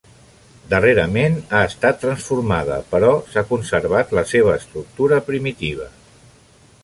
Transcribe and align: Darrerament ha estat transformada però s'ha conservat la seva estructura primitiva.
Darrerament 0.69 1.35
ha 1.57 1.59
estat 1.71 1.99
transformada 2.05 2.79
però 2.95 3.11
s'ha 3.33 3.45
conservat 3.51 4.15
la 4.21 4.23
seva 4.33 4.55
estructura 4.63 5.23
primitiva. 5.31 5.89